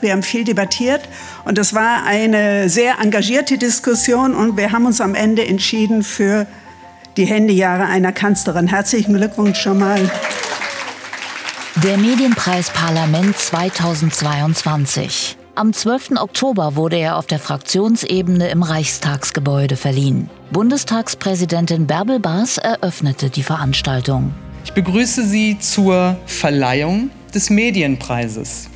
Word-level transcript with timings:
Wir 0.00 0.12
haben 0.12 0.22
viel 0.22 0.44
debattiert 0.44 1.08
und 1.44 1.58
es 1.58 1.72
war 1.72 2.04
eine 2.04 2.68
sehr 2.68 2.98
engagierte 3.00 3.56
Diskussion 3.56 4.34
und 4.34 4.56
wir 4.56 4.72
haben 4.72 4.84
uns 4.84 5.00
am 5.00 5.14
Ende 5.14 5.46
entschieden 5.46 6.02
für 6.02 6.46
die 7.16 7.24
Handyjahre 7.24 7.86
einer 7.86 8.12
Kanzlerin. 8.12 8.66
Herzlichen 8.66 9.14
Glückwunsch 9.14 9.58
schon 9.58 9.78
mal. 9.78 10.10
Der 11.82 11.96
Medienpreis 11.96 12.70
Parlament 12.70 13.36
2022. 13.36 15.38
Am 15.54 15.72
12. 15.72 16.12
Oktober 16.18 16.76
wurde 16.76 16.96
er 16.96 17.16
auf 17.16 17.26
der 17.26 17.38
Fraktionsebene 17.38 18.50
im 18.50 18.62
Reichstagsgebäude 18.62 19.76
verliehen. 19.76 20.28
Bundestagspräsidentin 20.50 21.86
Bärbel 21.86 22.20
Baas 22.20 22.58
eröffnete 22.58 23.30
die 23.30 23.42
Veranstaltung. 23.42 24.34
Ich 24.64 24.72
begrüße 24.72 25.26
Sie 25.26 25.58
zur 25.58 26.16
Verleihung 26.26 27.10
des 27.34 27.48
Medienpreises. 27.48 28.68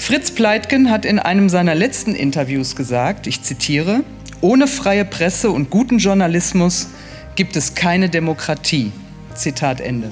Fritz 0.00 0.30
Pleitgen 0.30 0.90
hat 0.90 1.04
in 1.04 1.18
einem 1.18 1.50
seiner 1.50 1.74
letzten 1.74 2.14
Interviews 2.14 2.74
gesagt, 2.74 3.26
ich 3.26 3.42
zitiere, 3.42 4.02
ohne 4.40 4.66
freie 4.66 5.04
Presse 5.04 5.50
und 5.50 5.68
guten 5.68 5.98
Journalismus 5.98 6.88
gibt 7.36 7.54
es 7.54 7.74
keine 7.74 8.08
Demokratie. 8.08 8.92
Zitat 9.34 9.78
Ende. 9.78 10.10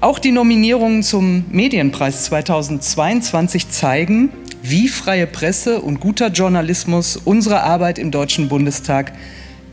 Auch 0.00 0.18
die 0.18 0.32
Nominierungen 0.32 1.02
zum 1.02 1.44
Medienpreis 1.50 2.24
2022 2.24 3.68
zeigen, 3.68 4.30
wie 4.62 4.88
freie 4.88 5.26
Presse 5.26 5.82
und 5.82 6.00
guter 6.00 6.28
Journalismus 6.28 7.18
unsere 7.18 7.62
Arbeit 7.62 7.98
im 7.98 8.10
Deutschen 8.10 8.48
Bundestag 8.48 9.12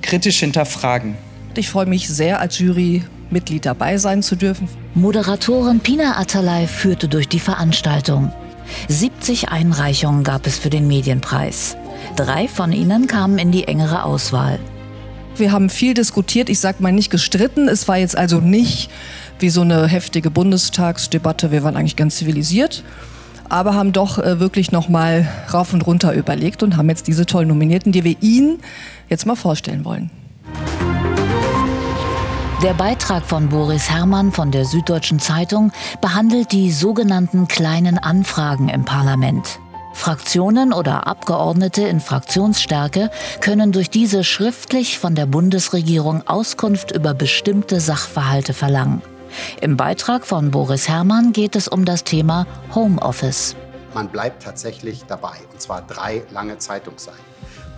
kritisch 0.02 0.42
hinterfragen. 0.42 1.16
Ich 1.56 1.70
freue 1.70 1.86
mich 1.86 2.10
sehr, 2.10 2.42
als 2.42 2.60
Jurymitglied 2.60 3.66
dabei 3.66 3.98
sein 3.98 4.22
zu 4.22 4.36
dürfen. 4.36 4.68
Moderatorin 4.96 5.80
Pina 5.80 6.20
Atalay 6.20 6.68
führte 6.68 7.08
durch 7.08 7.30
die 7.30 7.40
Veranstaltung. 7.40 8.34
70 8.88 9.50
Einreichungen 9.50 10.24
gab 10.24 10.48
es 10.48 10.58
für 10.58 10.70
den 10.70 10.88
Medienpreis. 10.88 11.78
Drei 12.16 12.48
von 12.48 12.72
ihnen 12.72 13.08
kamen 13.08 13.38
in 13.38 13.52
die 13.52 13.68
engere 13.68 14.04
Auswahl. 14.04 14.60
Wir 15.38 15.52
haben 15.52 15.70
viel 15.70 15.94
diskutiert, 15.94 16.50
ich 16.50 16.60
sage 16.60 16.82
mal 16.82 16.92
nicht 16.92 17.10
gestritten. 17.10 17.68
Es 17.68 17.88
war 17.88 17.98
jetzt 17.98 18.18
also 18.18 18.40
nicht 18.40 18.90
wie 19.40 19.50
so 19.50 19.62
eine 19.62 19.88
heftige 19.88 20.32
Bundestagsdebatte. 20.32 21.52
Wir 21.52 21.64
waren 21.64 21.76
eigentlich 21.76 21.98
ganz 21.98 22.16
zivilisiert, 22.16 22.84
aber 23.50 23.74
haben 23.74 23.92
doch 23.92 24.18
äh, 24.18 24.40
wirklich 24.40 24.72
noch 24.72 24.88
mal 24.88 25.28
rauf 25.54 25.74
und 25.74 25.86
runter 25.86 26.14
überlegt 26.14 26.64
und 26.64 26.78
haben 26.78 26.90
jetzt 26.90 27.08
diese 27.08 27.26
tollen 27.26 27.50
Nominierten, 27.50 27.92
die 27.92 28.04
wir 28.04 28.16
Ihnen 28.22 28.60
jetzt 29.10 29.26
mal 29.26 29.36
vorstellen 29.36 29.84
wollen. 29.84 30.10
Der 32.64 32.74
Beitrag 32.74 33.26
von 33.26 33.50
Boris 33.50 33.90
Herrmann 33.90 34.32
von 34.32 34.50
der 34.50 34.64
Süddeutschen 34.64 35.20
Zeitung 35.20 35.74
behandelt 36.02 36.54
die 36.54 36.72
sogenannten 36.72 37.50
kleinen 37.50 37.98
Anfragen 37.98 38.70
im 38.70 38.86
Parlament. 38.86 39.60
Fraktionen 39.94 40.72
oder 40.72 41.06
Abgeordnete 41.06 41.84
in 41.84 42.00
Fraktionsstärke 42.00 43.12
können 43.42 43.74
durch 43.74 43.90
diese 43.90 44.24
schriftlich 44.24 44.98
von 44.98 45.16
der 45.16 45.26
Bundesregierung 45.26 46.26
Auskunft 46.28 46.92
über 46.92 47.14
bestimmte 47.14 47.82
Sachverhalte 47.82 48.54
verlangen. 48.54 49.02
Im 49.60 49.76
Beitrag 49.76 50.26
von 50.26 50.52
Boris 50.52 50.88
Herrmann 50.88 51.34
geht 51.34 51.58
es 51.58 51.68
um 51.68 51.84
das 51.84 52.06
Thema 52.06 52.48
Homeoffice. 52.74 53.56
Man 53.94 54.08
bleibt 54.08 54.44
tatsächlich 54.44 55.04
dabei, 55.06 55.36
und 55.52 55.62
zwar 55.62 55.82
drei 55.82 56.24
lange 56.32 56.58
Zeitungsseiten. 56.58 57.36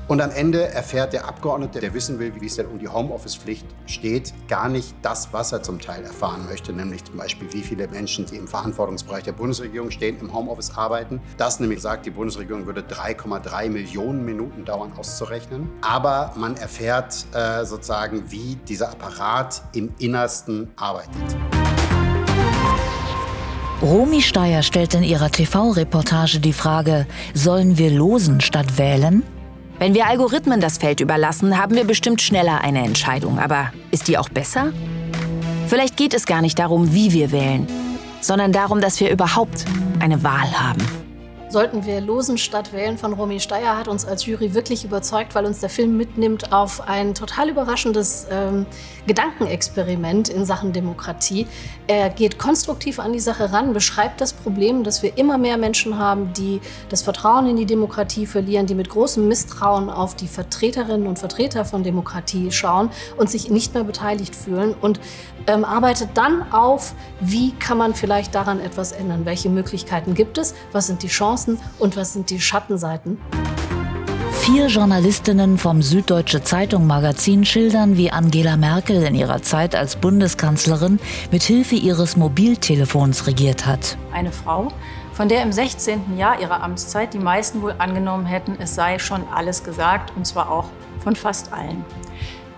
Und 0.08 0.22
am 0.22 0.32
Ende 0.32 0.70
erfährt 0.70 1.12
der 1.12 1.28
Abgeordnete, 1.28 1.82
der 1.82 1.94
wissen 1.94 2.18
will, 2.18 2.32
wie 2.40 2.46
es 2.46 2.56
denn 2.56 2.68
um 2.68 2.80
die 2.80 2.88
Homeoffice-Pflicht 2.88 3.66
steht, 3.88 4.34
gar 4.48 4.70
nicht 4.70 4.96
das, 5.02 5.34
was 5.34 5.52
er 5.52 5.64
zum 5.64 5.82
Teil 5.82 6.06
erfahren 6.06 6.46
möchte, 6.46 6.72
nämlich 6.72 7.04
zum 7.04 7.18
Beispiel, 7.18 7.52
wie 7.52 7.62
viele 7.62 7.90
Menschen, 7.90 8.26
die 8.26 8.38
im 8.38 8.48
Verantwortungsbereich 8.48 9.26
der 9.26 9.34
Bundesregierung 9.34 9.92
stehen, 9.92 10.18
im 10.22 10.34
Homeoffice 10.34 10.78
arbeiten. 10.78 11.20
Das 11.36 11.60
nämlich 11.60 11.82
sagt, 11.82 12.06
die 12.06 12.12
Bundesregierung 12.12 12.66
würde 12.66 12.82
3,3 12.82 13.70
Millionen 13.70 14.24
Minuten 14.24 14.64
dauern 14.64 14.94
auszurechnen. 14.98 15.70
Aber 15.82 16.32
man 16.38 16.56
erfährt 16.56 17.26
äh, 17.34 17.66
sozusagen, 17.66 18.32
wie 18.32 18.56
dieser 18.66 18.92
Apparat 18.92 19.62
im 19.74 19.94
Innersten 20.00 20.72
arbeitet. 20.78 21.12
Romy 23.82 24.22
Steyer 24.22 24.64
stellt 24.64 24.94
in 24.94 25.04
ihrer 25.04 25.30
TV-Reportage 25.30 26.40
die 26.40 26.54
Frage, 26.54 27.06
sollen 27.34 27.78
wir 27.78 27.92
losen 27.92 28.40
statt 28.40 28.78
wählen? 28.78 29.24
Wenn 29.80 29.94
wir 29.94 30.08
Algorithmen 30.08 30.60
das 30.60 30.80
Feld 30.80 31.02
überlassen, 31.02 31.58
haben 31.58 31.76
wir 31.76 31.86
bestimmt 31.86 32.20
schneller 32.22 32.62
eine 32.62 32.84
Entscheidung. 32.84 33.38
Aber 33.38 33.72
ist 33.92 34.08
die 34.08 34.18
auch 34.18 34.30
besser? 34.30 34.74
Vielleicht 35.68 35.98
geht 35.98 36.16
es 36.16 36.26
gar 36.26 36.42
nicht 36.42 36.58
darum, 36.58 36.94
wie 36.94 37.14
wir 37.14 37.32
wählen, 37.32 37.68
sondern 38.20 38.52
darum, 38.52 38.82
dass 38.82 39.00
wir 39.00 39.12
überhaupt 39.12 39.66
eine 40.00 40.24
Wahl 40.24 40.52
haben. 40.60 40.97
Sollten 41.50 41.86
wir 41.86 42.02
losen 42.02 42.38
statt 42.38 42.74
wählen 42.74 42.98
von 42.98 43.14
Romy 43.14 43.40
Steyer 43.40 43.78
hat 43.78 43.88
uns 43.88 44.04
als 44.04 44.26
Jury 44.26 44.54
wirklich 44.54 44.84
überzeugt, 44.84 45.34
weil 45.34 45.46
uns 45.46 45.62
der 45.62 45.70
Film 45.70 45.96
mitnimmt 45.96 46.52
auf 46.52 46.86
ein 46.86 47.16
total 47.16 47.50
überraschendes 47.50 48.28
ähm, 48.30 48.66
Gedankenexperiment 49.06 50.28
in 50.28 50.44
Sachen 50.44 50.74
Demokratie. 50.74 51.48
Er 51.88 52.10
geht 52.10 52.38
konstruktiv 52.38 53.00
an 53.00 53.14
die 53.14 53.22
Sache 53.22 53.54
ran, 53.54 53.72
beschreibt 53.72 54.20
das 54.20 54.34
Problem, 54.34 54.84
dass 54.84 55.04
wir 55.04 55.18
immer 55.18 55.38
mehr 55.38 55.58
Menschen 55.58 55.98
haben, 55.98 56.34
die 56.34 56.60
das 56.90 57.02
Vertrauen 57.02 57.48
in 57.48 57.56
die 57.56 57.66
Demokratie 57.66 58.26
verlieren, 58.26 58.66
die 58.66 58.76
mit 58.76 58.90
großem 58.90 59.26
Misstrauen 59.26 59.90
auf 59.90 60.16
die 60.16 60.28
Vertreterinnen 60.28 61.08
und 61.08 61.18
Vertreter 61.18 61.64
von 61.64 61.82
Demokratie 61.82 62.52
schauen 62.52 62.90
und 63.16 63.30
sich 63.30 63.50
nicht 63.50 63.74
mehr 63.74 63.86
beteiligt 63.86 64.36
fühlen 64.36 64.76
und 64.82 65.00
ähm, 65.48 65.64
arbeitet 65.64 66.10
dann 66.16 66.52
auf, 66.52 66.94
wie 67.22 67.54
kann 67.54 67.78
man 67.78 67.96
vielleicht 67.96 68.36
daran 68.36 68.60
etwas 68.60 68.92
ändern, 68.92 69.26
welche 69.26 69.48
Möglichkeiten 69.48 70.14
gibt 70.14 70.38
es, 70.38 70.54
was 70.74 70.88
sind 70.88 71.04
die 71.04 71.08
Chancen 71.08 71.37
und 71.80 71.96
was 71.96 72.14
sind 72.14 72.30
die 72.30 72.40
Schattenseiten. 72.40 73.18
Vier 74.42 74.68
Journalistinnen 74.68 75.58
vom 75.58 75.82
Süddeutsche 75.82 76.42
Zeitung 76.42 76.88
Magazin 76.88 77.44
schildern, 77.44 77.98
wie 77.98 78.12
Angela 78.12 78.56
Merkel 78.56 79.04
in 79.04 79.14
ihrer 79.14 79.42
Zeit 79.42 79.76
als 79.76 79.98
Bundeskanzlerin 79.98 81.00
mit 81.32 81.44
Hilfe 81.44 81.76
ihres 81.76 82.16
Mobiltelefons 82.16 83.28
regiert 83.28 83.66
hat. 83.66 83.98
Eine 84.14 84.32
Frau, 84.32 84.70
von 85.12 85.28
der 85.28 85.44
im 85.44 85.52
16. 85.52 86.18
Jahr 86.18 86.40
ihrer 86.40 86.64
Amtszeit 86.64 87.14
die 87.14 87.20
meisten 87.20 87.62
wohl 87.62 87.76
angenommen 87.78 88.26
hätten, 88.26 88.56
es 88.60 88.74
sei 88.74 89.00
schon 89.00 89.28
alles 89.34 89.64
gesagt, 89.64 90.16
und 90.16 90.26
zwar 90.26 90.50
auch 90.50 90.66
von 91.04 91.16
fast 91.16 91.52
allen. 91.52 91.84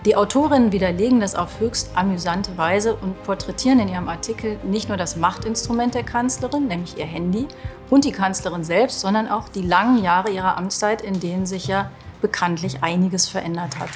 Die 0.06 0.16
Autorinnen 0.16 0.72
widerlegen 0.72 1.20
das 1.20 1.34
auf 1.34 1.60
höchst 1.60 1.90
amüsante 1.94 2.56
Weise 2.56 2.94
und 2.94 3.22
porträtieren 3.22 3.80
in 3.80 3.88
ihrem 3.88 4.08
Artikel 4.08 4.58
nicht 4.64 4.88
nur 4.88 4.96
das 4.96 5.16
Machtinstrument 5.16 5.94
der 5.94 6.04
Kanzlerin, 6.04 6.68
nämlich 6.68 6.96
ihr 6.96 7.04
Handy, 7.04 7.46
und 7.90 8.06
die 8.06 8.12
Kanzlerin 8.12 8.64
selbst, 8.64 9.00
sondern 9.00 9.28
auch 9.28 9.50
die 9.50 9.60
langen 9.60 10.02
Jahre 10.02 10.30
ihrer 10.30 10.56
Amtszeit, 10.56 11.02
in 11.02 11.20
denen 11.20 11.44
sich 11.44 11.66
ja 11.66 11.90
bekanntlich 12.22 12.82
einiges 12.82 13.28
verändert 13.28 13.78
hat. 13.78 13.90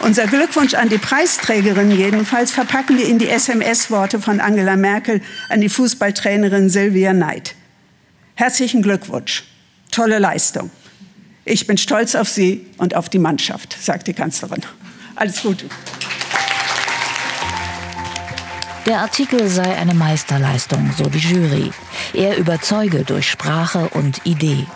Unser 0.00 0.26
Glückwunsch 0.26 0.74
an 0.74 0.90
die 0.90 0.98
Preisträgerin 0.98 1.90
jedenfalls 1.90 2.50
verpacken 2.50 2.98
wir 2.98 3.08
in 3.08 3.18
die 3.18 3.30
SMS-Worte 3.30 4.20
von 4.20 4.40
Angela 4.40 4.76
Merkel 4.76 5.22
an 5.48 5.62
die 5.62 5.70
Fußballtrainerin 5.70 6.68
Silvia 6.68 7.14
Neid. 7.14 7.54
Herzlichen 8.34 8.82
Glückwunsch. 8.82 9.44
Tolle 9.90 10.18
Leistung. 10.18 10.70
Ich 11.50 11.66
bin 11.66 11.78
stolz 11.78 12.14
auf 12.14 12.28
Sie 12.28 12.66
und 12.76 12.94
auf 12.94 13.08
die 13.08 13.18
Mannschaft, 13.18 13.74
sagt 13.80 14.06
die 14.06 14.12
Kanzlerin. 14.12 14.60
Alles 15.16 15.40
Gute. 15.40 15.64
Der 18.84 19.00
Artikel 19.00 19.48
sei 19.48 19.74
eine 19.76 19.94
Meisterleistung, 19.94 20.92
so 20.98 21.04
die 21.04 21.18
Jury. 21.18 21.70
Er 22.12 22.36
überzeuge 22.36 23.02
durch 23.02 23.30
Sprache 23.30 23.88
und 23.94 24.26
Idee. 24.26 24.66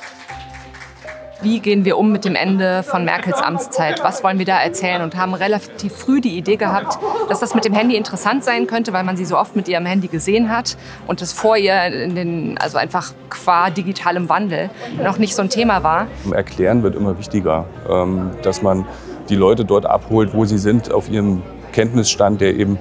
Wie 1.42 1.58
gehen 1.58 1.84
wir 1.84 1.98
um 1.98 2.12
mit 2.12 2.24
dem 2.24 2.36
Ende 2.36 2.84
von 2.84 3.04
Merkels 3.04 3.38
Amtszeit? 3.42 4.04
Was 4.04 4.22
wollen 4.22 4.38
wir 4.38 4.46
da 4.46 4.62
erzählen? 4.62 5.02
Und 5.02 5.16
haben 5.16 5.34
relativ 5.34 5.92
früh 5.92 6.20
die 6.20 6.38
Idee 6.38 6.54
gehabt, 6.54 6.98
dass 7.28 7.40
das 7.40 7.52
mit 7.56 7.64
dem 7.64 7.74
Handy 7.74 7.96
interessant 7.96 8.44
sein 8.44 8.68
könnte, 8.68 8.92
weil 8.92 9.02
man 9.02 9.16
sie 9.16 9.24
so 9.24 9.36
oft 9.36 9.56
mit 9.56 9.66
ihrem 9.66 9.84
Handy 9.84 10.06
gesehen 10.06 10.50
hat 10.50 10.76
und 11.08 11.20
es 11.20 11.32
vor 11.32 11.56
ihr 11.56 11.86
in 11.86 12.14
den, 12.14 12.58
also 12.58 12.78
einfach 12.78 13.12
qua 13.28 13.70
digitalem 13.70 14.28
Wandel 14.28 14.70
noch 15.02 15.18
nicht 15.18 15.34
so 15.34 15.42
ein 15.42 15.48
Thema 15.48 15.82
war. 15.82 16.06
Erklären 16.30 16.84
wird 16.84 16.94
immer 16.94 17.18
wichtiger, 17.18 17.64
ähm, 17.90 18.30
dass 18.42 18.62
man 18.62 18.86
die 19.28 19.36
Leute 19.36 19.64
dort 19.64 19.84
abholt, 19.84 20.34
wo 20.34 20.44
sie 20.44 20.58
sind, 20.58 20.92
auf 20.92 21.10
ihrem 21.10 21.42
Kenntnisstand, 21.72 22.40
der 22.40 22.54
eben 22.54 22.78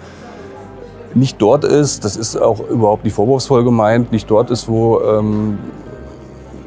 nicht 1.15 1.41
dort 1.41 1.63
ist, 1.63 2.05
das 2.05 2.15
ist 2.15 2.37
auch 2.37 2.59
überhaupt 2.69 3.05
nicht 3.05 3.13
vorwurfsvoll 3.15 3.63
gemeint, 3.63 4.11
nicht 4.11 4.29
dort 4.29 4.51
ist, 4.51 4.67
wo 4.67 5.01
ähm, 5.01 5.57